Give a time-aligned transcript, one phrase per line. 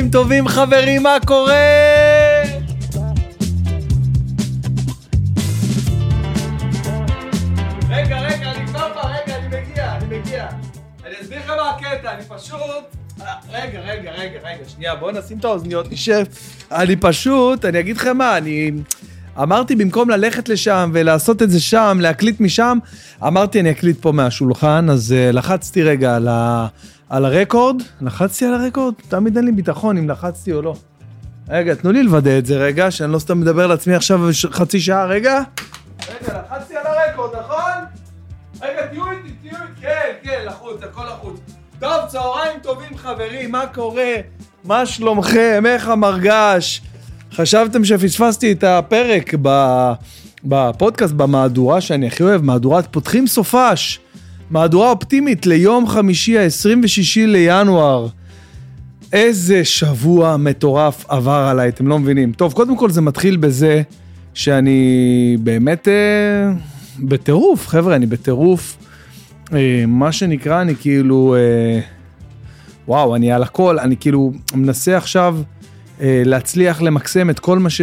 [0.00, 1.54] צהריים טובים חברים, מה קורה?
[7.90, 10.46] רגע, רגע, אני כבר פה, רגע, אני מגיע, אני מגיע.
[11.06, 12.60] אני אסביר לך מה הקטע, אני פשוט...
[13.20, 16.24] אה, רגע, רגע, רגע, רגע, שנייה, בואו נשים את האוזניות, נשב.
[16.72, 18.70] אני פשוט, אני אגיד לכם מה, אני...
[19.42, 22.78] אמרתי במקום ללכת לשם ולעשות את זה שם, להקליט משם,
[23.26, 26.66] אמרתי אני אקליט פה מהשולחן, אז אה, לחצתי רגע על, ה,
[27.10, 30.74] על הרקורד, לחצתי על הרקורד, תמיד אין לי ביטחון אם לחצתי או לא.
[31.48, 35.04] רגע, תנו לי לוודא את זה רגע, שאני לא סתם מדבר לעצמי עכשיו חצי שעה,
[35.06, 35.40] רגע.
[36.08, 37.84] רגע, לחצתי על הרקורד, נכון?
[38.62, 41.40] רגע, תהיו איתי, תהיו איתי, כן, כן, לחוץ, הכל לחוץ.
[41.80, 44.14] טוב, צהריים טובים חברים, מה קורה?
[44.64, 45.62] מה שלומכם?
[45.66, 46.82] איך המרגש?
[47.32, 49.34] חשבתם שפספסתי את הפרק
[50.44, 54.00] בפודקאסט, במהדורה שאני הכי אוהב, מהדורת פותחים סופש,
[54.50, 58.08] מהדורה אופטימית ליום חמישי ה-26 לינואר.
[59.12, 62.32] איזה שבוע מטורף עבר עליי, אתם לא מבינים.
[62.32, 63.82] טוב, קודם כל זה מתחיל בזה
[64.34, 66.52] שאני באמת אה,
[66.98, 68.76] בטירוף, חבר'ה, אני בטירוף.
[69.52, 71.80] אה, מה שנקרא, אני כאילו, אה,
[72.88, 75.36] וואו, אני על הכל, אני כאילו מנסה עכשיו...
[76.00, 77.80] אה, להצליח למקסם את כל מה ש...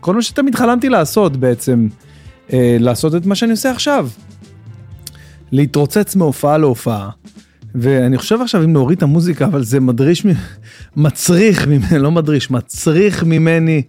[0.00, 1.88] כל מה שתמיד חלמתי לעשות בעצם,
[2.52, 4.08] אה, לעשות את מה שאני עושה עכשיו.
[5.52, 7.10] להתרוצץ מהופעה להופעה.
[7.74, 10.26] ואני חושב עכשיו אם להוריד את המוזיקה, אבל זה מדריש,
[10.96, 13.82] מצריך ממני, לא מדריש, מצריך ממני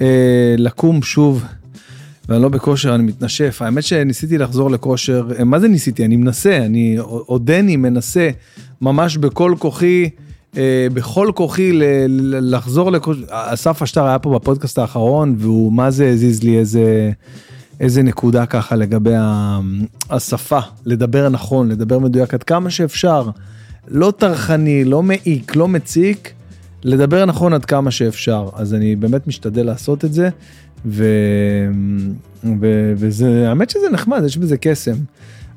[0.00, 1.44] אה, לקום שוב.
[2.28, 3.62] ואני לא בכושר, אני מתנשף.
[3.62, 6.04] האמת שניסיתי לחזור לכושר, אה, מה זה ניסיתי?
[6.04, 8.30] אני מנסה, אני עודני מנסה
[8.80, 10.10] ממש בכל כוחי.
[10.56, 11.70] אה, בכל כוחי
[12.40, 17.12] לחזור לכושר, אסף אשטר היה פה בפודקאסט האחרון והוא מה זה הזיז לי איזה,
[17.82, 19.14] איזה נקודה ככה לגבי
[20.10, 23.30] השפה, לדבר נכון, לדבר מדויק עד כמה שאפשר,
[23.88, 26.32] לא טרחני, לא מעיק, לא מציק,
[26.84, 30.28] לדבר נכון עד כמה שאפשר, אז אני באמת משתדל לעשות את זה,
[30.86, 31.04] ו...
[32.60, 32.92] ו...
[32.96, 34.96] וזה, האמת שזה נחמד, יש בזה קסם.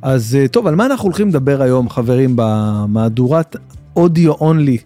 [0.01, 3.55] אז אה, טוב, על מה אנחנו הולכים לדבר היום, חברים, במהדורת
[3.95, 4.77] אודיו אונלי,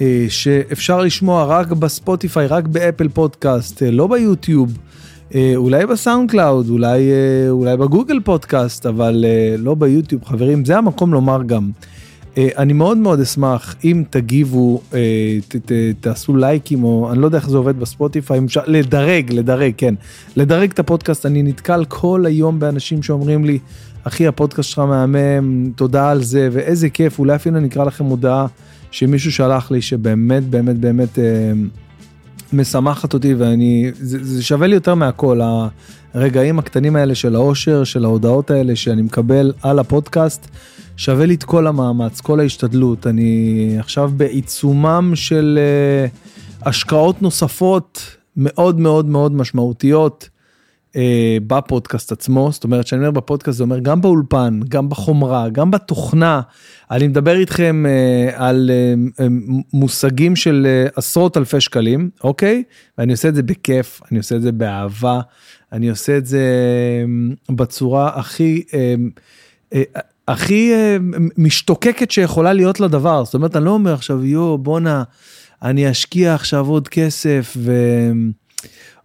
[0.00, 4.78] אה, שאפשר לשמוע רק בספוטיפיי, רק באפל פודקאסט, אה, לא ביוטיוב,
[5.56, 7.10] אולי ב SoundCloud, אולי,
[7.48, 9.24] אולי ב Google Podcast, אבל
[9.58, 10.24] לא ביוטיוב.
[10.24, 11.70] חברים, זה המקום לומר גם.
[12.38, 14.80] אני מאוד מאוד אשמח אם תגיבו,
[15.48, 19.32] ת, ת, תעשו לייקים, או אני לא יודע איך זה עובד ב Spotify, אפשר לדרג,
[19.32, 19.94] לדרג, כן,
[20.36, 21.26] לדרג את הפודקאסט.
[21.26, 23.58] אני נתקל כל היום באנשים שאומרים לי,
[24.04, 28.46] אחי, הפודקאסט שלך מהמם, תודה על זה, ואיזה כיף, אולי אפילו אני אקרא לכם הודעה
[28.90, 31.52] שמישהו שלח לי שבאמת, באמת, באמת אה,
[32.54, 35.40] משמחת אותי, ואני, זה, זה שווה לי יותר מהכל,
[36.14, 40.48] הרגעים הקטנים האלה של האושר, של ההודעות האלה שאני מקבל על הפודקאסט,
[40.96, 43.06] שווה לי את כל המאמץ, כל ההשתדלות.
[43.06, 46.06] אני עכשיו בעיצומם של אה,
[46.68, 50.28] השקעות נוספות מאוד מאוד מאוד משמעותיות.
[50.96, 55.70] אה, בפודקאסט עצמו, זאת אומרת שאני אומר בפודקאסט זה אומר גם באולפן, גם בחומרה, גם
[55.70, 56.40] בתוכנה.
[56.90, 58.94] אני מדבר איתכם אה, על אה,
[59.24, 59.28] אה,
[59.72, 62.62] מושגים של אה, עשרות אלפי שקלים, אוקיי?
[62.98, 65.20] ואני עושה את זה בכיף, אני עושה את זה באהבה,
[65.72, 66.42] אני עושה את זה
[67.48, 68.62] אה, בצורה הכי...
[68.74, 68.94] אה,
[69.74, 69.82] אה,
[70.28, 70.72] הכי
[71.38, 75.02] משתוקקת שיכולה להיות לדבר, זאת אומרת אני לא אומר עכשיו יואו בואנה
[75.62, 77.72] אני אשקיע עכשיו עוד כסף ו...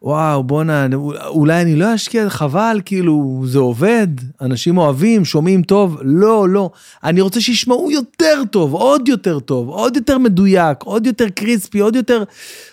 [0.01, 0.87] וואו בואנה
[1.27, 4.07] אולי אני לא אשקיע חבל כאילו זה עובד
[4.41, 6.69] אנשים אוהבים שומעים טוב לא לא
[7.03, 11.95] אני רוצה שישמעו יותר טוב עוד יותר טוב עוד יותר מדויק עוד יותר קריספי עוד
[11.95, 12.23] יותר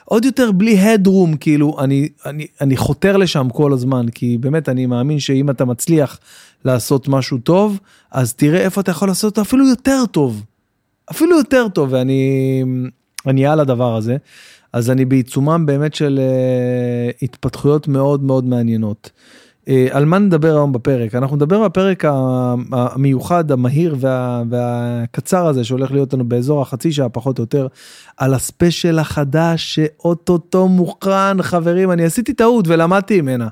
[0.04, 4.86] עוד יותר בלי הדרום כאילו אני אני אני חותר לשם כל הזמן כי באמת אני
[4.86, 6.18] מאמין שאם אתה מצליח
[6.64, 7.78] לעשות משהו טוב
[8.12, 10.42] אז תראה איפה אתה יכול לעשות אפילו יותר טוב
[11.10, 12.62] אפילו יותר טוב ואני
[13.26, 14.16] אני על הדבר הזה.
[14.76, 19.10] אז אני בעיצומם באמת של uh, התפתחויות מאוד מאוד מעניינות.
[19.64, 21.14] אה, על מה נדבר היום בפרק?
[21.14, 22.04] אנחנו נדבר בפרק
[22.72, 27.66] המיוחד, המהיר וה, והקצר הזה שהולך להיות לנו באזור החצי שעה פחות או יותר,
[28.16, 33.48] על הספיישל החדש שאוטוטו מוכן, חברים, אני עשיתי טעות ולמדתי ממנה.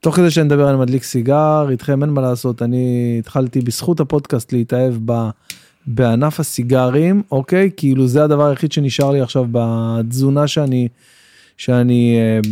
[0.00, 4.52] תוך כדי שאני מדבר אני מדליק סיגר, איתכם אין מה לעשות, אני התחלתי בזכות הפודקאסט
[4.52, 5.28] להתאהב ב...
[5.86, 7.70] בענף הסיגרים, אוקיי?
[7.76, 10.88] כאילו זה הדבר היחיד שנשאר לי עכשיו בתזונה שאני,
[11.56, 12.50] שאני אה,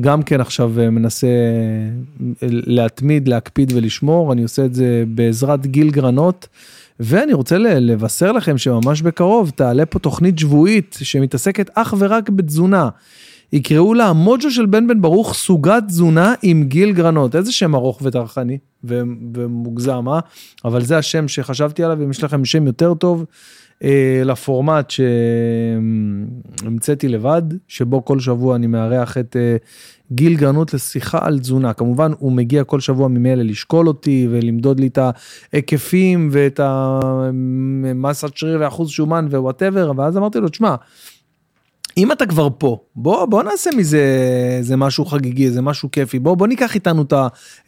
[0.00, 5.90] גם כן עכשיו אה, מנסה אה, להתמיד, להקפיד ולשמור, אני עושה את זה בעזרת גיל
[5.90, 6.48] גרנות.
[7.00, 12.88] ואני רוצה לבשר לכם שממש בקרוב תעלה פה תוכנית שבועית שמתעסקת אך ורק בתזונה.
[13.52, 17.36] יקראו לה המוג'ו של בן בן ברוך סוגת תזונה עם גיל גרנות.
[17.36, 20.20] איזה שם ארוך וטרחני ומוגזם, אה?
[20.64, 23.24] אבל זה השם שחשבתי עליו, אם יש לכם שם יותר טוב,
[23.84, 24.92] אה, לפורמט
[26.60, 29.56] שהמצאתי לבד, שבו כל שבוע אני מארח את אה,
[30.12, 31.72] גיל גרנות לשיחה על תזונה.
[31.72, 34.98] כמובן, הוא מגיע כל שבוע ממילא לשקול אותי ולמדוד לי את
[35.52, 40.74] ההיקפים ואת המסת שריר ואחוז שומן ו whatever, ואז אמרתי לו, תשמע,
[41.98, 44.02] אם אתה כבר פה, בוא, בוא נעשה מזה
[44.58, 46.18] איזה משהו חגיגי, איזה משהו כיפי.
[46.18, 47.12] בוא, בוא ניקח איתנו את,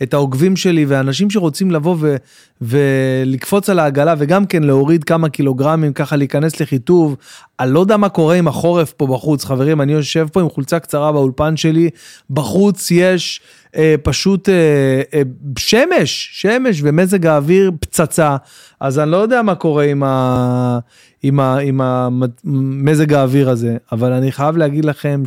[0.03, 2.17] את העוקבים שלי ואנשים שרוצים לבוא ו,
[2.60, 7.16] ולקפוץ על העגלה וגם כן להוריד כמה קילוגרמים, ככה להיכנס לחיטוב.
[7.60, 10.78] אני לא יודע מה קורה עם החורף פה בחוץ, חברים, אני יושב פה עם חולצה
[10.78, 11.90] קצרה באולפן שלי,
[12.30, 13.40] בחוץ יש
[13.76, 15.22] אה, פשוט אה, אה,
[15.58, 18.36] שמש, שמש ומזג האוויר פצצה.
[18.80, 20.78] אז אני לא יודע מה קורה עם, ה,
[21.22, 25.22] עם, ה, עם המזג האוויר הזה, אבל אני חייב להגיד לכם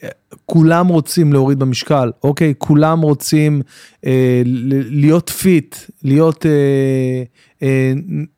[0.00, 2.54] שכולם רוצים להוריד במשקל, אוקיי?
[2.58, 3.62] כולם רוצים
[4.06, 4.42] אה,
[4.90, 7.22] להיות fit, להיות אה,
[7.62, 7.92] אה,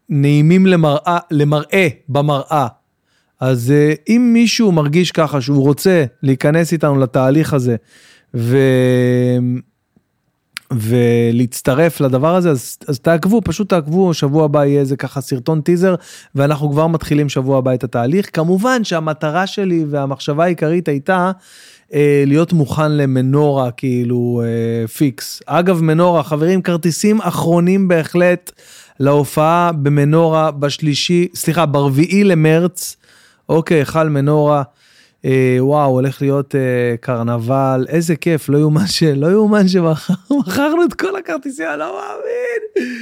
[0.08, 2.66] נעימים למראה, למראה במראה.
[3.40, 7.76] אז אה, אם מישהו מרגיש ככה שהוא רוצה להיכנס איתנו לתהליך הזה,
[8.34, 8.58] ו...
[10.73, 15.94] ולהצטרף לדבר הזה אז, אז תעקבו פשוט תעקבו שבוע הבא יהיה איזה ככה סרטון טיזר
[16.35, 18.31] ואנחנו כבר מתחילים שבוע הבא את התהליך.
[18.32, 21.31] כמובן שהמטרה שלי והמחשבה העיקרית הייתה
[21.94, 25.43] אה, להיות מוכן למנורה כאילו אה, פיקס.
[25.47, 28.53] אגב מנורה חברים כרטיסים אחרונים בהחלט
[29.00, 32.97] להופעה במנורה בשלישי סליחה ברביעי למרץ.
[33.49, 34.62] אוקיי חל מנורה.
[35.25, 39.03] אה, וואו, הולך להיות אה, קרנבל, איזה כיף, לא יאומן ש...
[39.03, 42.94] לא יאומן שמכרנו את כל הכרטיסים, אני לא מאמין.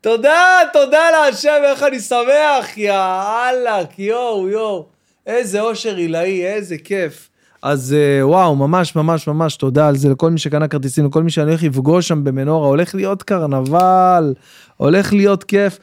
[0.00, 4.86] תודה, תודה להשם, איך אני שמח, יא אללה, יואו, יואו.
[5.26, 7.28] איזה אושר עילאי, איזה כיף.
[7.62, 11.30] אז אה, וואו, ממש ממש ממש תודה על זה לכל מי שקנה כרטיסים, לכל מי
[11.30, 14.34] שאני הולך לפגוש שם במנורה, הולך להיות קרנבל,
[14.76, 15.78] הולך להיות כיף,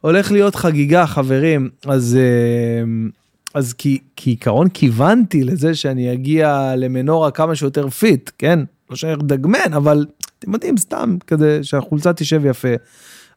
[0.00, 1.70] הולך להיות חגיגה, חברים.
[1.86, 2.18] אז...
[3.54, 3.74] אה, אז
[4.16, 8.58] כעיקרון כיוונתי לזה שאני אגיע למנורה כמה שיותר fit, כן?
[8.90, 10.06] לא שאני דגמן, אבל
[10.38, 12.74] אתם יודעים, סתם כדי שהחולצה תשב יפה.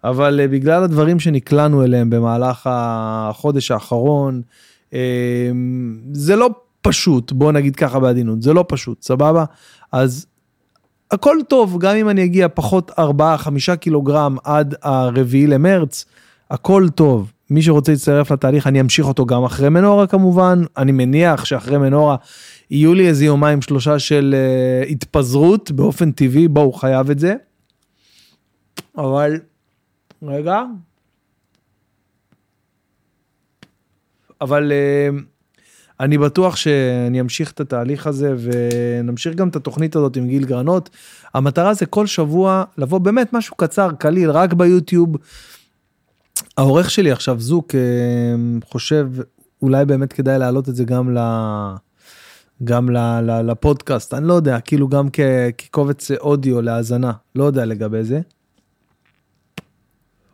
[0.04, 4.42] אבל אה, בגלל הדברים שנקלענו אליהם במהלך החודש האחרון,
[4.90, 4.94] uh,
[6.14, 6.50] זה לא
[6.82, 9.46] פשוט, בוא נגיד ככה בעדינות, זה לא פשוט, סבבה?
[9.92, 10.26] אז
[11.12, 16.06] הכל טוב, גם אם אני אגיע פחות 4-5 קילוגרם עד הרביעי למרץ,
[16.52, 17.32] הכל טוב.
[17.52, 22.16] מי שרוצה להצטרף לתהליך אני אמשיך אותו גם אחרי מנורה כמובן אני מניח שאחרי מנורה
[22.70, 24.36] יהיו לי איזה יומיים שלושה של
[24.86, 27.36] uh, התפזרות באופן טבעי בואו חייב את זה.
[28.98, 29.40] אבל
[30.24, 30.62] רגע.
[34.42, 35.22] אבל uh,
[36.00, 40.90] אני בטוח שאני אמשיך את התהליך הזה ונמשיך גם את התוכנית הזאת עם גיל גרנות.
[41.34, 45.18] המטרה זה כל שבוע לבוא באמת משהו קצר קליל רק ביוטיוב.
[46.62, 47.80] העורך שלי עכשיו זוק אה,
[48.66, 49.08] חושב
[49.62, 51.20] אולי באמת כדאי להעלות את זה גם ל...
[52.64, 55.20] גם ל, ל, לפודקאסט אני לא יודע כאילו גם כ,
[55.58, 58.22] כקובץ אודיו להאזנה לא יודע לגבי זה.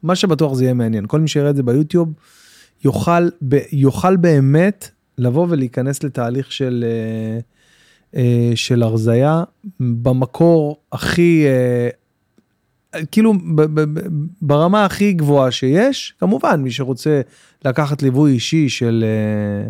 [0.04, 2.14] מה שבטוח זה יהיה מעניין כל מי שיראה את זה ביוטיוב
[2.84, 7.40] יוכל ב, יוכל באמת לבוא ולהיכנס לתהליך של אה,
[8.20, 9.44] אה, של הרזייה
[9.80, 11.46] במקור הכי
[13.12, 13.34] כאילו
[14.42, 17.22] ברמה הכי גבוהה שיש, כמובן מי שרוצה
[17.66, 19.70] לקחת ליווי אישי של, אה,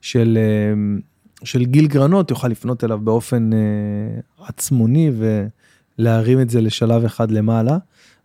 [0.00, 1.00] של, אה,
[1.44, 5.10] של גיל גרנות יוכל לפנות אליו באופן אה, עצמוני
[5.98, 7.78] ולהרים את זה לשלב אחד למעלה,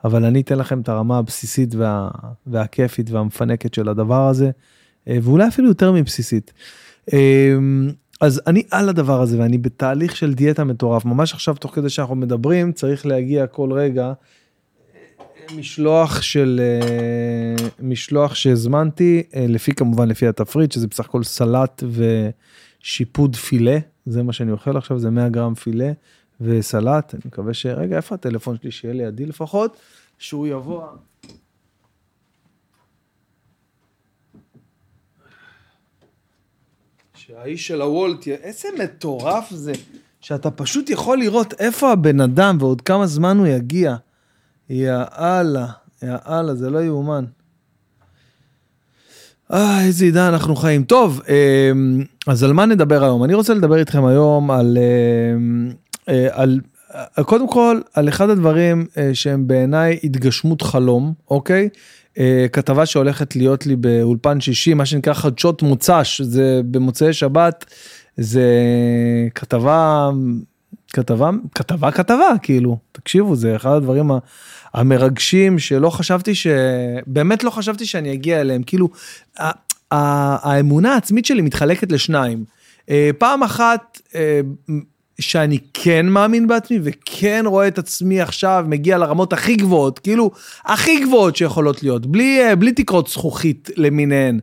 [0.03, 2.09] אבל אני אתן לכם את הרמה הבסיסית וה,
[2.47, 4.51] והכיפית והמפנקת של הדבר הזה,
[5.07, 6.53] ואולי אפילו יותר מבסיסית.
[8.19, 11.05] אז אני על הדבר הזה ואני בתהליך של דיאטה מטורף.
[11.05, 14.13] ממש עכשיו תוך כדי שאנחנו מדברים צריך להגיע כל רגע
[15.55, 21.83] משלוח של אה, משלוח שהזמנתי אה, לפי כמובן לפי התפריט שזה בסך הכל סלט
[22.83, 23.77] ושיפוד פילה.
[24.05, 25.91] זה מה שאני אוכל עכשיו זה 100 גרם פילה
[26.41, 27.13] וסלט.
[27.13, 28.71] אני מקווה שרגע איפה הטלפון שלי?
[28.71, 29.77] שיהיה לידי לפחות
[30.17, 30.83] שהוא יבוא.
[37.27, 39.71] שהאיש של הוולט, איזה מטורף זה,
[40.21, 43.95] שאתה פשוט יכול לראות איפה הבן אדם ועוד כמה זמן הוא יגיע.
[44.69, 45.67] יא אללה,
[46.03, 47.25] יא אללה, זה לא יאומן.
[49.53, 50.83] אה, איזה עידן אנחנו חיים.
[50.83, 53.23] טוב, אמ, אז על מה נדבר היום?
[53.23, 55.71] אני רוצה לדבר איתכם היום על, אמ,
[56.09, 56.59] אה, על,
[57.15, 61.69] על קודם כל, על אחד הדברים אה, שהם בעיניי התגשמות חלום, אוקיי?
[62.19, 67.65] אה, כתבה שהולכת להיות לי באולפן שישי, מה שנקרא חדשות מוצ"ש, זה במוצאי שבת,
[68.17, 68.45] זה
[69.35, 70.09] כתבה
[70.93, 74.11] כתבה, כתבה, כתבה, כאילו, תקשיבו, זה אחד הדברים
[74.73, 76.47] המרגשים שלא חשבתי ש...
[77.07, 78.89] באמת לא חשבתי שאני אגיע אליהם, כאילו,
[79.91, 82.45] האמונה העצמית שלי מתחלקת לשניים.
[82.89, 84.41] אה, פעם אחת, אה,
[85.21, 90.31] שאני כן מאמין בעצמי וכן רואה את עצמי עכשיו מגיע לרמות הכי גבוהות, כאילו,
[90.65, 94.39] הכי גבוהות שיכולות להיות, בלי, אה, בלי תקרות זכוכית למיניהן.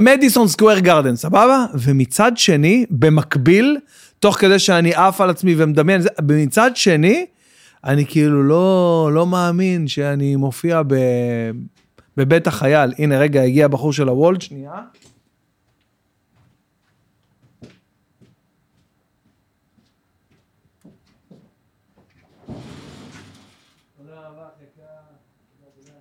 [0.00, 1.66] מדיסון סקוויר גרדן, סבבה?
[1.74, 3.78] ומצד שני, במקביל,
[4.18, 7.26] תוך כדי שאני עף על עצמי ומדמיין, מצד שני,
[7.84, 10.94] אני כאילו לא, לא מאמין שאני מופיע ב,
[12.16, 12.92] בבית החייל.
[12.98, 14.72] הנה, רגע, הגיע הבחור של הוולד, שנייה.
[23.96, 24.82] תודה רבה, חכה.
[25.58, 25.98] תודה, תודה.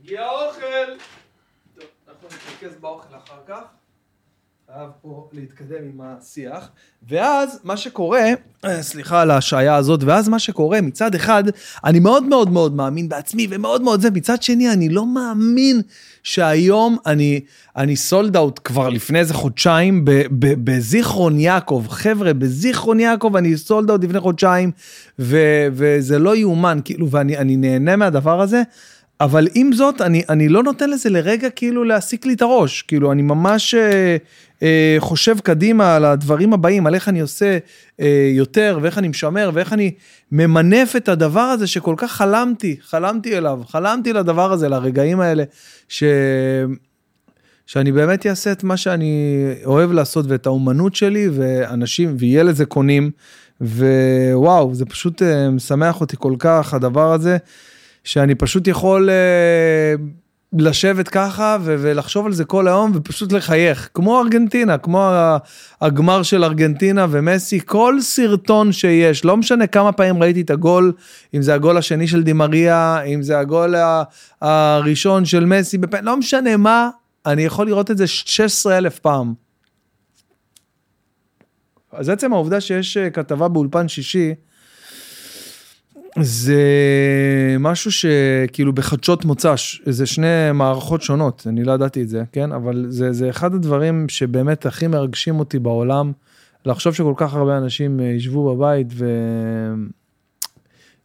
[0.00, 0.98] הגיע האוכל!
[1.74, 3.62] טוב, אנחנו נתרכז באוכל אחר כך.
[4.74, 6.68] חייב פה להתקדם עם השיח.
[7.08, 8.24] ואז מה שקורה,
[8.64, 11.44] אה, סליחה על ההשעיה הזאת, ואז מה שקורה, מצד אחד,
[11.84, 15.80] אני מאוד מאוד מאוד מאמין בעצמי ומאוד מאוד זה, מצד שני, אני לא מאמין
[16.22, 17.40] שהיום אני,
[17.76, 20.04] אני סולד אאוט כבר לפני איזה חודשיים
[20.38, 21.84] בזיכרון יעקב.
[21.88, 24.70] חבר'ה, בזיכרון יעקב אני סולד אאוט לפני חודשיים,
[25.18, 28.62] ו- וזה לא יאומן, כאילו, ואני אני נהנה מהדבר הזה.
[29.20, 32.82] אבל עם זאת, אני, אני לא נותן לזה לרגע כאילו להסיק לי את הראש.
[32.82, 34.16] כאילו, אני ממש אה,
[34.98, 37.58] חושב קדימה על הדברים הבאים, על איך אני עושה
[38.00, 39.94] אה, יותר, ואיך אני משמר, ואיך אני
[40.32, 45.44] ממנף את הדבר הזה שכל כך חלמתי, חלמתי אליו, חלמתי לדבר הזה, לרגעים האלה,
[45.88, 46.04] ש...
[47.66, 53.10] שאני באמת אעשה את מה שאני אוהב לעשות ואת האומנות שלי ואנשים ויהיה לזה קונים
[53.60, 57.36] ווואו זה פשוט אה, משמח אותי כל כך הדבר הזה
[58.04, 59.94] שאני פשוט יכול אה,
[60.52, 65.10] לשבת ככה ו- ולחשוב על זה כל היום ופשוט לחייך כמו ארגנטינה כמו
[65.80, 70.92] הגמר של ארגנטינה ומסי כל סרטון שיש לא משנה כמה פעמים ראיתי את הגול
[71.34, 73.74] אם זה הגול השני של דימריה אם זה הגול
[74.40, 75.94] הראשון של מסי בפ...
[75.94, 76.90] לא משנה מה
[77.26, 79.34] אני יכול לראות את זה 16 אלף פעם.
[81.92, 84.34] אז עצם העובדה שיש אה, כתבה באולפן שישי,
[86.18, 86.62] זה
[87.60, 92.52] משהו שכאילו בחדשות מוצ"ש, זה שני מערכות שונות, אני לא ידעתי את זה, כן?
[92.52, 96.12] אבל זה, זה אחד הדברים שבאמת הכי מרגשים אותי בעולם,
[96.66, 99.06] לחשוב שכל כך הרבה אנשים אה, ישבו בבית ו...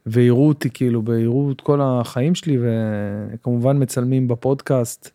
[0.06, 2.58] ויראו אותי כאילו, ויראו את כל החיים שלי,
[3.34, 5.10] וכמובן מצלמים בפודקאסט.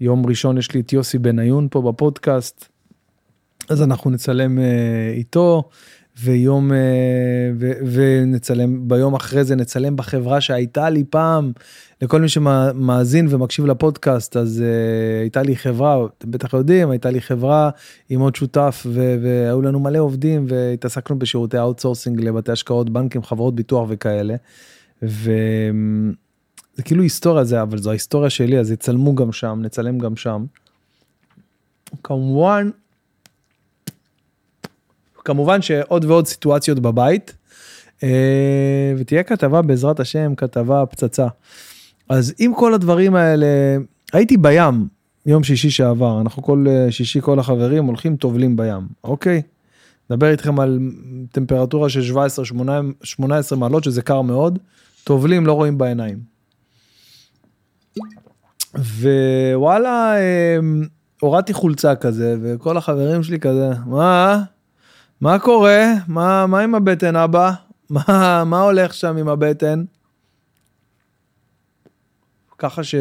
[0.00, 2.68] יום ראשון יש לי את יוסי בניון פה בפודקאסט,
[3.68, 4.60] אז אנחנו נצלם אה,
[5.16, 5.68] איתו,
[6.20, 6.74] ויום, אה,
[7.58, 11.52] ו, ונצלם, ביום אחרי זה נצלם בחברה שהייתה לי פעם,
[12.02, 17.20] לכל מי שמאזין ומקשיב לפודקאסט, אז אה, הייתה לי חברה, אתם בטח יודעים, הייתה לי
[17.20, 17.70] חברה
[18.08, 23.54] עם עוד שותף, ו, והיו לנו מלא עובדים, והתעסקנו בשירותי outsourcing לבתי השקעות, בנקים, חברות
[23.54, 24.34] ביטוח וכאלה.
[25.02, 25.30] ו...
[26.76, 30.44] זה כאילו היסטוריה זה אבל זו ההיסטוריה שלי אז יצלמו גם שם נצלם גם שם.
[32.02, 32.70] כמובן
[35.26, 37.34] כמובן שעוד ועוד סיטואציות בבית
[38.02, 41.26] אה, ותהיה כתבה בעזרת השם כתבה פצצה.
[42.08, 43.46] אז עם כל הדברים האלה
[44.12, 44.88] הייתי בים
[45.26, 49.42] יום שישי שעבר אנחנו כל אה, שישי כל החברים הולכים טובלים בים אוקיי.
[50.10, 50.78] נדבר איתכם על
[51.32, 52.16] טמפרטורה של
[53.52, 54.58] 17-18 מעלות שזה קר מאוד
[55.04, 56.18] טובלים לא רואים בעיניים.
[58.74, 60.86] ווואלה, אמ,
[61.20, 64.42] הורדתי חולצה כזה, וכל החברים שלי כזה, מה?
[65.20, 65.84] מה קורה?
[66.08, 67.52] מה, מה עם הבטן, אבא?
[67.90, 69.84] מה, מה הולך שם עם הבטן?
[72.58, 72.94] ככה ש...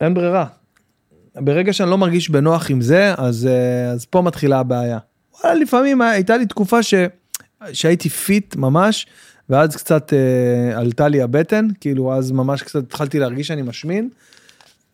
[0.00, 0.46] אין ברירה.
[1.34, 4.98] ברגע שאני לא מרגיש בנוח עם זה, אז, אה, אז פה מתחילה הבעיה.
[5.34, 6.94] וואלה, לפעמים הייתה לי תקופה ש...
[7.72, 9.06] שהייתי פיט ממש,
[9.48, 14.08] ואז קצת אה, עלתה לי הבטן, כאילו אז ממש קצת התחלתי להרגיש שאני משמין,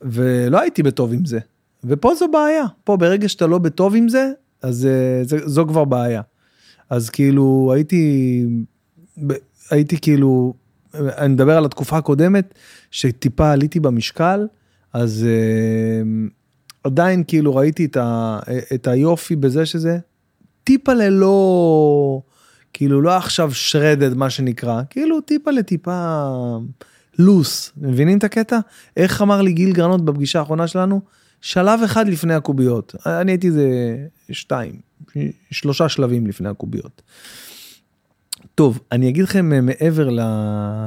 [0.02, 1.38] ולא הייתי בטוב עם זה.
[1.84, 4.30] ופה זו בעיה, פה ברגע שאתה לא בטוב עם זה,
[4.62, 6.22] אז אה, זה, זו כבר בעיה.
[6.90, 8.44] אז כאילו הייתי,
[9.70, 10.54] הייתי כאילו,
[10.94, 12.54] אני מדבר על התקופה הקודמת,
[12.90, 14.46] שטיפה עליתי במשקל,
[14.92, 16.02] אז אה,
[16.84, 18.38] עדיין כאילו ראיתי את, ה,
[18.74, 19.98] את היופי בזה שזה
[20.64, 22.20] טיפה ללא...
[22.72, 26.26] כאילו לא עכשיו שרדד מה שנקרא, כאילו טיפה לטיפה
[27.18, 28.58] לוס, מבינים את הקטע?
[28.96, 31.00] איך אמר לי גיל גרנות בפגישה האחרונה שלנו?
[31.44, 33.96] שלב אחד לפני הקוביות, אני הייתי איזה
[34.32, 34.80] שתיים,
[35.50, 37.02] שלושה שלבים לפני הקוביות.
[38.54, 40.20] טוב, אני אגיד לכם מעבר ל,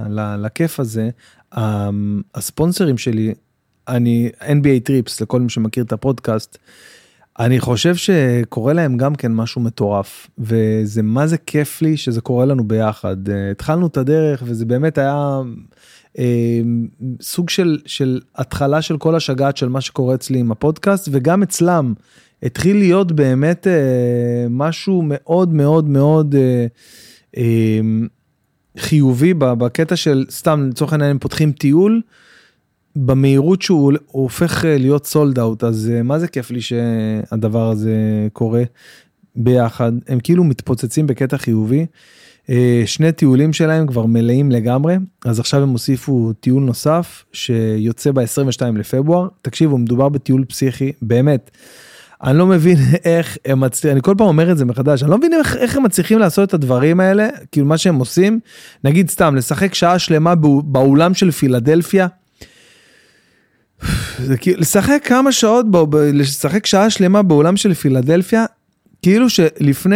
[0.09, 1.09] ל, לכיף הזה,
[2.35, 3.33] הספונסרים שלי
[3.87, 6.57] אני NBA טריפס לכל מי שמכיר את הפודקאסט.
[7.39, 12.45] אני חושב שקורה להם גם כן משהו מטורף וזה מה זה כיף לי שזה קורה
[12.45, 15.41] לנו ביחד אה, התחלנו את הדרך וזה באמת היה אה,
[17.21, 21.93] סוג של של התחלה של כל השגעת של מה שקורה אצלי עם הפודקאסט וגם אצלם
[22.43, 26.65] התחיל להיות באמת אה, משהו מאוד מאוד מאוד אה,
[27.37, 27.79] אה,
[28.77, 32.01] חיובי בקטע של סתם לצורך העניין הם פותחים טיול.
[32.95, 38.63] במהירות שהוא הופך אה, להיות סולד אאוט אז מה זה כיף לי שהדבר הזה קורה
[39.35, 41.85] ביחד הם כאילו מתפוצצים בקטע חיובי.
[42.49, 48.77] אה, שני טיולים שלהם כבר מלאים לגמרי אז עכשיו הם הוסיפו טיול נוסף שיוצא ב-22
[48.77, 49.27] לפברואר.
[49.41, 51.51] תקשיבו מדובר בטיול פסיכי באמת.
[52.23, 55.17] אני לא מבין איך הם מצליחים, אני כל פעם אומר את זה מחדש, אני לא
[55.17, 58.39] מבין איך, איך הם מצליחים לעשות את הדברים האלה, כאילו מה שהם עושים,
[58.83, 62.07] נגיד סתם, לשחק שעה שלמה באולם של פילדלפיה,
[64.19, 65.65] זה כאילו, לשחק כמה שעות,
[66.13, 68.45] לשחק שעה שלמה באולם של פילדלפיה,
[69.01, 69.95] כאילו שלפני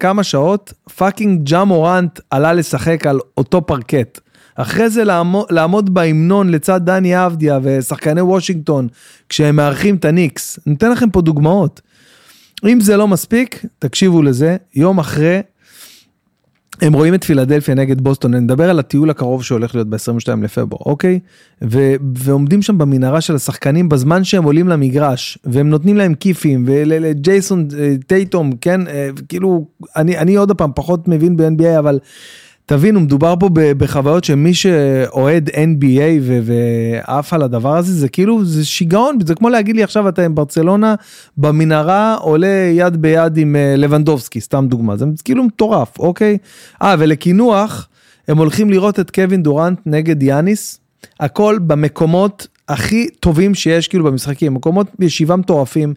[0.00, 4.20] כמה שעות fucking ג'ה מורנט עלה לשחק על אותו פרקט.
[4.54, 8.88] אחרי זה לעמוד, לעמוד בהמנון לצד דני אבדיה ושחקני וושינגטון
[9.28, 10.58] כשהם מארחים את הניקס.
[10.66, 11.80] אני אתן לכם פה דוגמאות.
[12.64, 15.40] אם זה לא מספיק, תקשיבו לזה, יום אחרי
[16.80, 20.82] הם רואים את פילדלפיה נגד בוסטון, אני מדבר על הטיול הקרוב שהולך להיות ב-22 לפברואר,
[20.86, 21.20] אוקיי?
[21.64, 27.68] ו- ועומדים שם במנהרה של השחקנים בזמן שהם עולים למגרש, והם נותנים להם כיפים, ולג'ייסון
[27.78, 28.86] אה, טייטום, כן?
[28.88, 31.98] אה, כאילו, אני, אני עוד פעם פחות מבין ב-NBA, אבל
[32.66, 39.18] תבינו, מדובר פה בחוויות שמי שאוהד NBA ועף על הדבר הזה, זה כאילו, זה שיגעון,
[39.26, 40.94] זה כמו להגיד לי עכשיו אתה עם ברצלונה
[41.36, 46.38] במנהרה עולה יד ביד עם אה, לבנדובסקי, סתם דוגמה, זה כאילו מטורף, אוקיי?
[46.82, 47.88] אה, ולקינוח,
[48.28, 50.80] הם הולכים לראות את קווין דורנט נגד יאניס,
[51.20, 55.94] הכל במקומות הכי טובים שיש כאילו במשחקים, מקומות ישיבה מטורפים,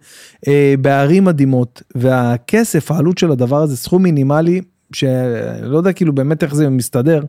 [0.48, 4.62] אה, בערים מדהימות, והכסף, העלות של הדבר הזה, סכום מינימלי,
[4.94, 7.22] שלא יודע כאילו באמת איך זה מסתדר.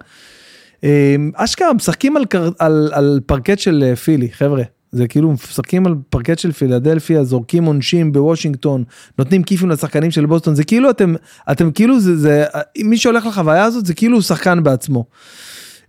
[0.83, 2.25] אמ, אשכרה משחקים על,
[2.59, 7.64] על, על פרקט של אה, פילי חבר'ה זה כאילו משחקים על פרקט של פילדלפיה זורקים
[7.64, 8.85] עונשים בוושינגטון
[9.19, 11.14] נותנים כיפים לשחקנים של בוסטון זה כאילו אתם
[11.53, 12.45] אתם כאילו זה זה
[12.85, 15.05] מי שהולך לחוויה הזאת זה כאילו הוא שחקן בעצמו.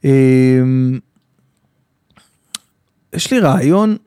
[0.05, 0.99] אמ,
[3.13, 3.97] יש לי רעיון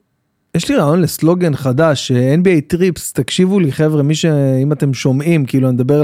[0.55, 4.25] יש לי רעיון לסלוגן חדש, NBA Trips, תקשיבו לי חבר'ה, מי ש...
[4.63, 6.01] אם אתם שומעים, כאילו אני מדבר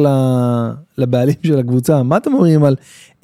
[0.98, 2.76] לבעלים של הקבוצה, מה אתם אומרים על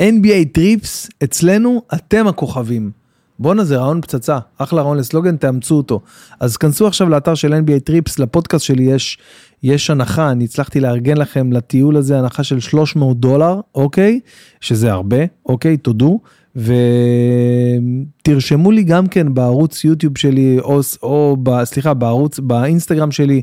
[0.02, 2.92] NBA Trips, אצלנו אתם הכוכבים.
[3.40, 6.02] בואנה זה רעיון פצצה, אחלה רעיון לסלוגן, תאמצו אותו.
[6.40, 9.18] אז כנסו עכשיו לאתר של NBA Trips, לפודקאסט שלי יש,
[9.64, 14.20] יש הנחה, אני הצלחתי לארגן לכם לטיול הזה הנחה של 300 דולר, אוקיי?
[14.62, 15.78] שזה הרבה, אוקיי?
[15.78, 16.20] תודו.
[18.22, 23.42] ותרשמו לי גם כן בערוץ יוטיוב שלי או, או ב, סליחה בערוץ באינסטגרם שלי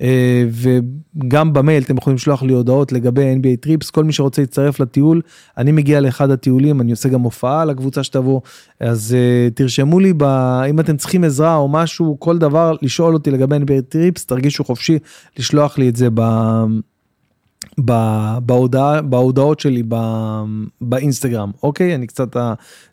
[0.00, 4.80] אה, וגם במייל אתם יכולים לשלוח לי הודעות לגבי NBA Trips כל מי שרוצה להצטרף
[4.80, 5.20] לטיול
[5.58, 8.40] אני מגיע לאחד הטיולים אני עושה גם הופעה לקבוצה שתבוא
[8.80, 10.22] אז אה, תרשמו לי ב,
[10.70, 14.98] אם אתם צריכים עזרה או משהו כל דבר לשאול אותי לגבי NBA טריפס תרגישו חופשי
[15.38, 16.20] לשלוח לי את זה ב...
[18.42, 19.82] בהודעה, בהודעות שלי
[20.80, 21.94] באינסטגרם, אוקיי?
[21.94, 22.36] אני קצת,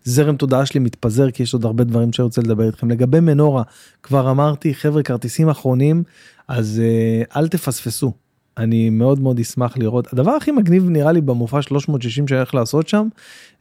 [0.05, 2.89] הזרם תודעה שלי מתפזר כי יש עוד הרבה דברים שאני רוצה לדבר איתכם.
[2.89, 3.63] לגבי מנורה,
[4.03, 6.03] כבר אמרתי, חבר'ה, כרטיסים אחרונים,
[6.47, 8.13] אז אה, אל תפספסו.
[8.57, 10.13] אני מאוד מאוד אשמח לראות.
[10.13, 13.07] הדבר הכי מגניב נראה לי במופע 360 שאני הולך לעשות שם,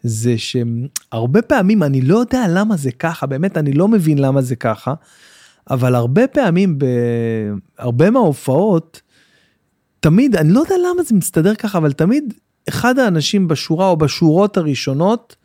[0.02, 4.56] זה שהרבה פעמים, אני לא יודע למה זה ככה, באמת, אני לא מבין למה זה
[4.56, 4.94] ככה,
[5.70, 6.78] אבל הרבה פעמים,
[7.78, 9.00] בהרבה מההופעות,
[10.00, 12.34] תמיד, אני לא יודע למה זה מסתדר ככה, אבל תמיד
[12.68, 15.36] אחד האנשים בשורה או בשורות הראשונות,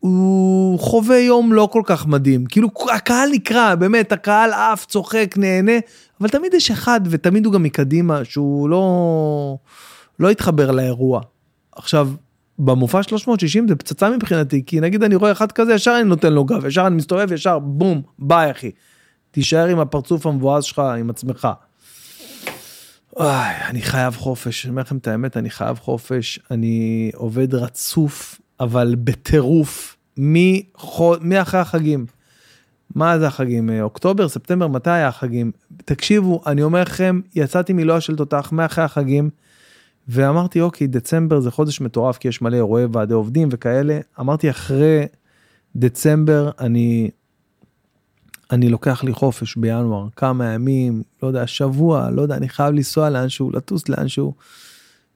[0.00, 2.46] הוא חווה יום לא כל כך מדהים.
[2.46, 5.72] כאילו הקהל נקרע, באמת, הקהל עף, צוחק, נהנה,
[6.20, 9.56] אבל תמיד יש אחד, ותמיד הוא גם מקדימה, שהוא לא,
[10.18, 11.20] לא התחבר לאירוע.
[11.76, 12.10] עכשיו,
[12.58, 16.44] במופע 360 זה פצצה מבחינתי, כי נגיד אני רואה אחד כזה, ישר אני נותן לו
[16.44, 18.70] גב, ישר אני מסתובב, ישר בום, ביי אחי.
[19.30, 21.48] תישאר עם הפרצוף המבואס שלך, עם עצמך.
[23.16, 28.40] וואי, אני חייב חופש, אני אומר לכם את האמת, אני חייב חופש, אני עובד רצוף,
[28.60, 29.96] אבל בטירוף,
[31.20, 32.06] מאחרי החגים.
[32.94, 33.70] מה זה החגים?
[33.80, 35.52] אוקטובר, ספטמבר, מתי היה החגים?
[35.84, 39.30] תקשיבו, אני אומר לכם, יצאתי מלוע של תותח מאחרי החגים,
[40.08, 43.98] ואמרתי, אוקיי, דצמבר זה חודש מטורף, כי יש מלא אירועי ועדי עובדים וכאלה.
[44.20, 45.06] אמרתי, אחרי
[45.76, 47.10] דצמבר אני
[48.50, 53.10] אני לוקח לי חופש בינואר, כמה ימים, לא יודע, שבוע, לא יודע, אני חייב לנסוע
[53.10, 54.34] לאנשהו, לטוס לאנשהו.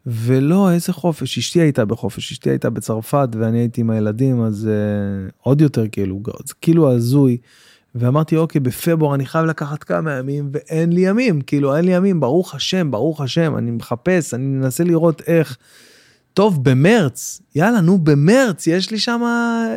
[0.06, 5.32] ולא, איזה חופש, אשתי הייתה בחופש, אשתי הייתה בצרפת ואני הייתי עם הילדים, אז uh,
[5.42, 7.36] עוד יותר כאילו, זה כאילו הזוי.
[7.94, 12.20] ואמרתי, אוקיי, בפברואר אני חייב לקחת כמה ימים, ואין לי ימים, כאילו, אין לי ימים,
[12.20, 15.56] ברוך השם, ברוך השם, אני מחפש, אני מנסה לראות איך.
[16.38, 19.22] טוב, במרץ, יאללה, נו, במרץ, יש לי שם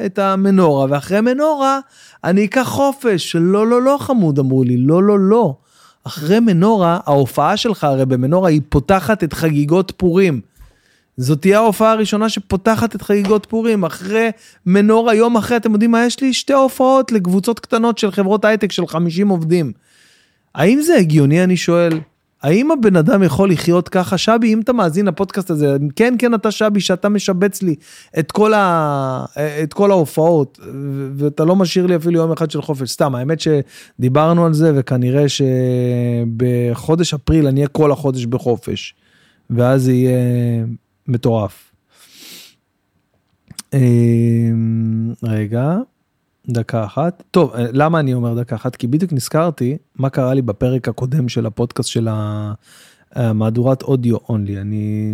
[0.06, 1.80] את המנורה, ואחרי מנורה
[2.24, 3.36] אני אקח חופש.
[3.36, 5.56] לא, לא, לא, חמוד, אמרו לי, לא, לא, לא.
[6.04, 10.41] אחרי מנורה, ההופעה שלך הרי במנורה היא פותחת את חגיגות פורים.
[11.17, 13.86] זאת תהיה ההופעה הראשונה שפותחת את חגיגות פורים.
[13.86, 14.30] אחרי
[14.65, 16.34] מנורה, יום אחרי, אתם יודעים מה יש לי?
[16.34, 19.71] שתי הופעות לקבוצות קטנות של חברות הייטק של 50 עובדים.
[20.56, 22.00] האם זה הגיוני, אני שואל?
[22.43, 24.17] האם הבן אדם יכול לחיות ככה?
[24.17, 27.75] שבי, אם אתה מאזין לפודקאסט הזה, כן, כן, אתה שבי, שאתה משבץ לי
[28.19, 29.25] את כל, ה...
[29.63, 30.60] את כל ההופעות,
[31.15, 32.89] ואתה לא משאיר לי אפילו יום אחד של חופש.
[32.89, 38.95] סתם, האמת שדיברנו על זה, וכנראה שבחודש אפריל אני אהיה כל החודש בחופש,
[39.49, 40.65] ואז זה יהיה
[41.08, 41.71] מטורף.
[43.73, 45.77] אמ, רגע.
[46.47, 47.23] דקה אחת.
[47.32, 48.75] טוב, אה, למה אני אומר דקה אחת?
[48.75, 52.08] כי בדיוק נזכרתי מה קרה לי בפרק הקודם של הפודקאסט של
[53.15, 54.62] המהדורת אודיו אונלי.
[54.62, 55.13] אני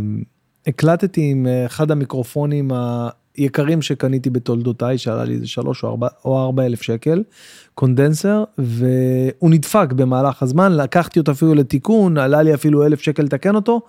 [0.67, 2.71] הקלטתי עם אה, אחד המיקרופונים
[3.37, 5.83] היקרים שקניתי בתולדותיי, שעלה לי איזה שלוש
[6.25, 7.23] או ארבע, אלף שקל,
[7.73, 13.55] קונדנסר, והוא נדפק במהלך הזמן, לקחתי אותו אפילו לתיקון, עלה לי אפילו אלף שקל לתקן
[13.55, 13.81] אותו,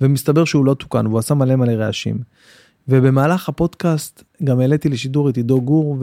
[0.00, 2.18] ומסתבר שהוא לא תוקן, והוא עשה מלא מלא רעשים.
[2.88, 5.96] ובמהלך הפודקאסט גם העליתי לשידור את עידו גור,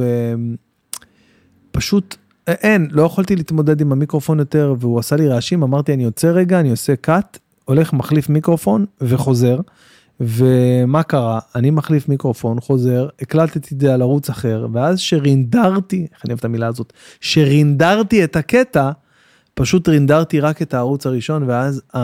[1.71, 2.15] פשוט
[2.47, 6.60] אין, לא יכולתי להתמודד עם המיקרופון יותר, והוא עשה לי רעשים, אמרתי, אני יוצא רגע,
[6.60, 9.60] אני עושה cut, הולך, מחליף מיקרופון וחוזר.
[10.19, 11.39] ומה קרה?
[11.55, 16.39] אני מחליף מיקרופון, חוזר, הקלטתי את זה על ערוץ אחר, ואז שרינדרתי, איך אני אוהב
[16.39, 18.91] את המילה הזאת, שרינדרתי את הקטע,
[19.53, 21.97] פשוט רינדרתי רק את הערוץ הראשון, ואז um,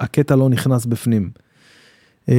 [0.00, 1.30] הקטע לא נכנס בפנים.
[2.26, 2.32] Uh,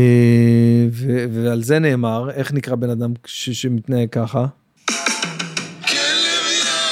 [1.31, 4.45] ועל זה נאמר, איך נקרא בן אדם שמתנהג ככה?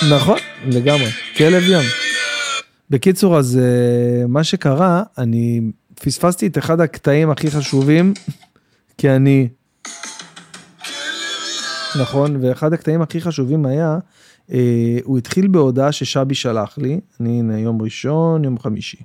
[0.08, 1.84] נכון, לגמרי, כלב ים.
[2.90, 5.62] בקיצור, אז uh, מה שקרה, אני
[5.96, 8.14] פספסתי את אחד הקטעים הכי חשובים,
[8.98, 9.48] כי אני...
[12.00, 13.98] נכון, ואחד הקטעים הכי חשובים היה,
[14.50, 14.54] uh,
[15.04, 18.98] הוא התחיל בהודעה ששבי שלח לי, אני הנה יום ראשון, יום חמישי.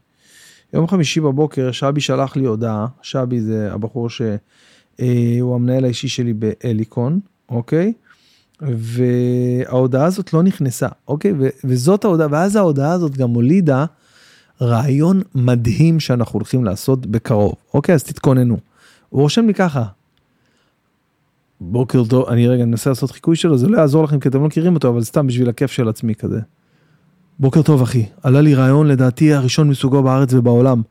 [0.73, 4.37] יום חמישי בבוקר שבי שלח לי הודעה, שבי זה הבחור שהוא
[5.01, 7.93] uh, המנהל האישי שלי בהליקון, אוקיי?
[8.61, 11.33] וההודעה הזאת לא נכנסה, אוקיי?
[11.39, 13.85] ו- וזאת ההודעה, ואז ההודעה הזאת גם הולידה
[14.63, 17.95] רעיון מדהים שאנחנו הולכים לעשות בקרוב, אוקיי?
[17.95, 18.59] אז תתכוננו.
[19.09, 19.85] הוא רושם לי ככה,
[21.61, 24.47] בוקר טוב, אני רגע אנסה לעשות חיקוי שלו, זה לא יעזור לכם כי אתם לא
[24.47, 26.41] מכירים אותו, אבל סתם בשביל הכיף של עצמי כזה.
[27.39, 30.83] בוקר טוב אחי, עלה לי רעיון לדעתי הראשון מסוגו בארץ ובעולם,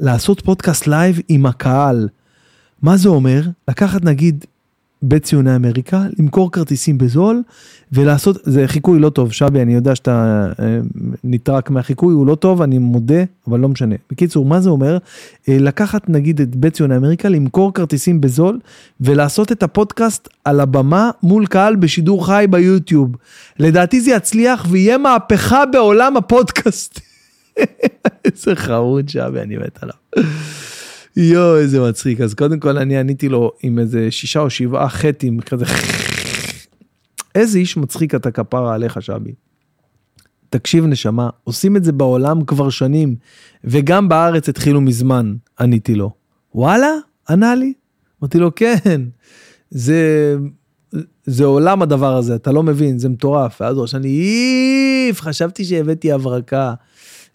[0.00, 2.08] לעשות פודקאסט לייב עם הקהל.
[2.82, 3.42] מה זה אומר?
[3.68, 4.44] לקחת נגיד
[5.02, 7.42] בציוני אמריקה, למכור כרטיסים בזול
[7.92, 10.78] ולעשות, זה חיקוי לא טוב, שבי, אני יודע שאתה אה,
[11.24, 13.94] נטרק מהחיקוי, הוא לא טוב, אני מודה, אבל לא משנה.
[14.10, 14.98] בקיצור, מה זה אומר?
[15.48, 18.58] אה, לקחת נגיד את בית ציוני אמריקה, למכור כרטיסים בזול
[19.00, 23.16] ולעשות את הפודקאסט על הבמה מול קהל בשידור חי ביוטיוב.
[23.58, 27.00] לדעתי זה יצליח ויהיה מהפכה בעולם הפודקאסט.
[28.24, 30.26] איזה חרוד שבי, אני מת עליו.
[31.22, 32.20] יואו, איזה מצחיק.
[32.20, 35.64] אז קודם כל אני עניתי לו עם איזה שישה או שבעה חטים, כזה
[37.34, 39.34] איזה איש מצחיק אתה כפרה עליך, שבי.
[40.50, 43.16] תקשיב נשמה, עושים את זה בעולם כבר שנים,
[43.64, 46.10] וגם בארץ התחילו מזמן, עניתי לו.
[46.54, 46.90] וואלה?
[47.28, 47.72] ענה לי.
[48.22, 49.02] אמרתי לו, כן,
[49.70, 50.36] זה,
[51.26, 53.60] זה עולם הדבר הזה, אתה לא מבין, זה מטורף.
[53.60, 56.74] ואז הוא לי, איף, חשבתי שהבאתי הברקה.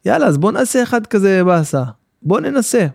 [0.06, 1.84] יאללה, אז בוא נעשה אחד כזה באסה.
[2.24, 2.88] בוא ננסה.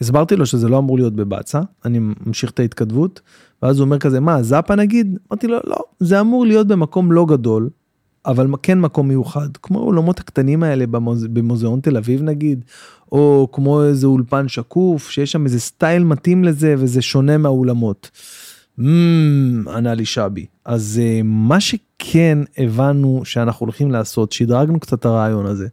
[0.00, 3.20] הסברתי לו שזה לא אמור להיות בבאצה, אני ממשיך את ההתכתבות,
[3.62, 5.18] ואז הוא אומר כזה, מה, זאפה נגיד?
[5.30, 7.68] אמרתי לו, לא, זה אמור להיות במקום לא גדול,
[8.26, 11.26] אבל כן מקום מיוחד, כמו האולמות הקטנים האלה במוז...
[11.26, 12.64] במוזיאון תל אביב נגיד,
[13.12, 18.10] או כמו איזה אולפן שקוף, שיש שם איזה סטייל מתאים לזה, וזה שונה מהאולמות.
[18.78, 20.46] ענה לי שבי.
[20.64, 25.68] אז uh, מה שכן הבנו שאנחנו הולכים לעשות, שדרגנו קצת את הרעיון הזה.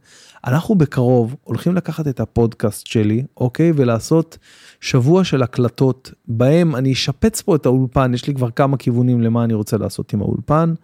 [0.46, 3.72] אנחנו בקרוב הולכים לקחת את הפודקאסט שלי, אוקיי?
[3.76, 4.38] ולעשות
[4.80, 9.44] שבוע של הקלטות, בהם אני אשפץ פה את האולפן, יש לי כבר כמה כיוונים למה
[9.44, 10.74] אני רוצה לעשות עם האולפן.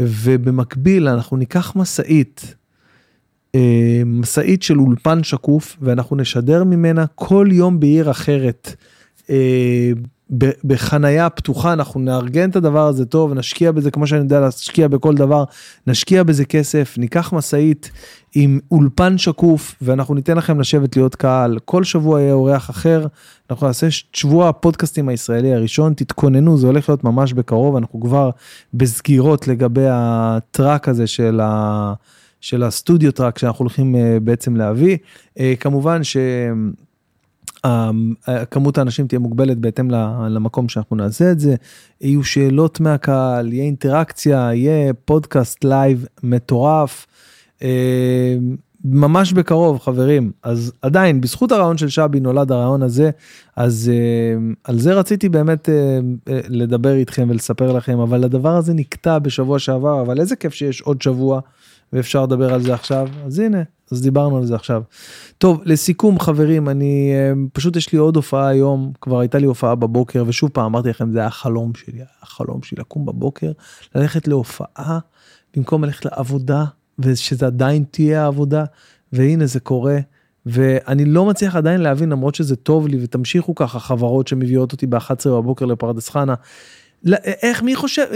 [0.00, 2.54] ובמקביל אנחנו ניקח משאית,
[3.54, 8.76] אה, משאית של אולפן שקוף, ואנחנו נשדר ממנה כל יום בעיר אחרת.
[10.42, 14.88] אה, בחנייה פתוחה, אנחנו נארגן את הדבר הזה טוב, נשקיע בזה כמו שאני יודע להשקיע
[14.88, 15.44] בכל דבר,
[15.86, 17.90] נשקיע בזה כסף, ניקח משאית
[18.34, 21.58] עם אולפן שקוף, ואנחנו ניתן לכם לשבת להיות קהל.
[21.64, 23.06] כל שבוע יהיה אורח אחר,
[23.50, 28.30] אנחנו נעשה שבוע הפודקאסטים הישראלי הראשון, תתכוננו, זה הולך להיות ממש בקרוב, אנחנו כבר
[28.74, 31.92] בסגירות לגבי ה track הזה של ה...
[32.40, 34.96] של הסטודיו track שאנחנו הולכים אה, בעצם להביא.
[35.38, 36.16] אה, כמובן ש...
[38.50, 39.90] כמות האנשים תהיה מוגבלת בהתאם
[40.30, 41.54] למקום שאנחנו נעשה את זה,
[42.00, 47.06] יהיו שאלות מהקהל, יהיה אינטראקציה, יהיה פודקאסט לייב מטורף.
[47.62, 48.36] אה,
[48.84, 50.32] ממש בקרוב חברים.
[50.42, 53.10] אז עדיין בזכות הרעיון של שבי נולד הרעיון הזה
[53.56, 58.74] אז אה, על זה רציתי באמת אה, אה, לדבר איתכם ולספר לכם אבל הדבר הזה
[58.74, 61.40] נקטע בשבוע שעבר אבל איזה כיף שיש עוד שבוע
[61.92, 63.08] ואפשר לדבר על זה עכשיו.
[63.26, 64.82] אז הנה אז דיברנו על זה עכשיו.
[65.38, 67.12] טוב לסיכום חברים אני
[67.52, 71.12] פשוט יש לי עוד הופעה היום כבר הייתה לי הופעה בבוקר ושוב פעם אמרתי לכם
[71.12, 73.52] זה היה החלום שלי החלום שלי לקום בבוקר
[73.94, 74.98] ללכת להופעה
[75.56, 76.64] במקום ללכת לעבודה
[76.98, 78.64] ושזה עדיין תהיה העבודה
[79.12, 79.98] והנה זה קורה.
[80.46, 85.28] ואני לא מצליח עדיין להבין למרות שזה טוב לי ותמשיכו ככה חברות שמביאות אותי ב-11
[85.28, 86.34] בבוקר לפרדס חנה.
[87.42, 88.06] איך מי חושב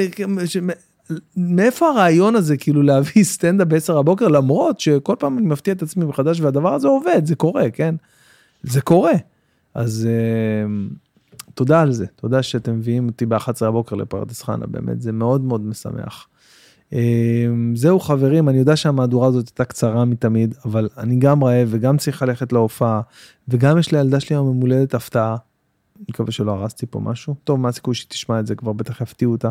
[1.36, 6.04] מאיפה הרעיון הזה כאילו להביא סטנדאפ ב-10 הבוקר למרות שכל פעם אני מפתיע את עצמי
[6.04, 7.94] מחדש והדבר הזה עובד זה קורה כן?
[8.62, 9.12] זה קורה.
[9.74, 10.94] אז uh,
[11.54, 12.06] תודה על זה.
[12.16, 16.28] תודה שאתם מביאים אותי ב-11 הבוקר לפרדס חנה באמת זה מאוד מאוד משמח.
[16.90, 16.94] Uh,
[17.74, 22.22] זהו חברים אני יודע שהמהדורה הזאת הייתה קצרה מתמיד אבל אני גם רעב וגם צריך
[22.22, 23.00] ללכת להופעה
[23.48, 25.36] וגם יש לילדה שלי היום הולדת הפתעה.
[26.08, 27.34] מקווה שלא הרסתי פה משהו.
[27.44, 29.48] טוב מה הסיכוי שתשמע את זה כבר בטח יפתיעו אותה.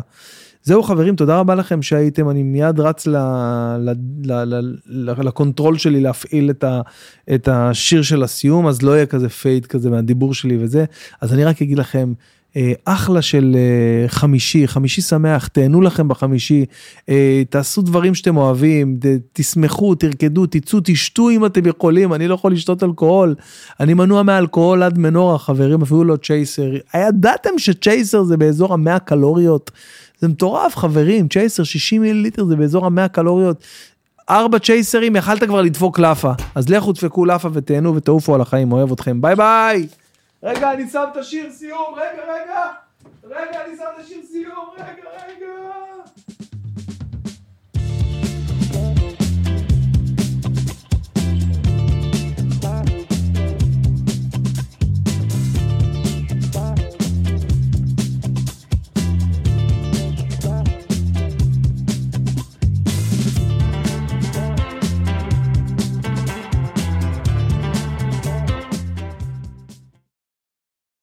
[0.62, 3.16] זהו חברים תודה רבה לכם שהייתם אני מיד רץ ל,
[3.78, 3.90] ל,
[4.24, 6.80] ל, ל, ל, ל control שלי להפעיל את, ה,
[7.34, 10.84] את השיר של הסיום אז לא יהיה כזה fade כזה מהדיבור שלי וזה
[11.20, 12.12] אז אני רק אגיד לכם.
[12.56, 16.64] אה, אחלה של אה, חמישי, חמישי שמח, תהנו לכם בחמישי,
[17.08, 18.98] אה, תעשו דברים שאתם אוהבים,
[19.32, 23.34] תשמחו, תרקדו, תצאו, תשתו אם אתם יכולים, אני לא יכול לשתות אלכוהול,
[23.80, 26.70] אני מנוע מאלכוהול עד מנורה, חברים, אפילו לא צ'ייסר.
[26.92, 29.70] הידעתם שצ'ייסר זה באזור המאה קלוריות?
[30.20, 33.64] זה מטורף, חברים, צ'ייסר 60 מיליליטר זה באזור המאה קלוריות.
[34.30, 36.32] ארבע צ'ייסרים, יכלת כבר לדפוק לאפה.
[36.54, 39.86] אז לכו דפקו לאפה ותהנו ותעופו על החיים, אוהב אתכם, ביי ביי!
[40.42, 42.62] רגע, אני שם את השיר סיום, רגע, רגע!
[43.24, 45.89] רגע, אני שם את השיר סיום, רגע, רגע!